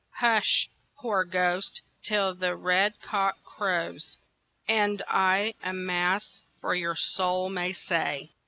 "Hush, 0.15 0.67
poor 0.97 1.23
ghost, 1.23 1.79
till 2.01 2.33
the 2.33 2.55
red 2.55 2.99
cock 3.03 3.37
crows, 3.43 4.17
And 4.67 5.03
I 5.07 5.53
a 5.61 5.73
Mass 5.73 6.41
for 6.59 6.73
your 6.73 6.95
soul 6.95 7.51
may 7.51 7.73
say." 7.73 8.31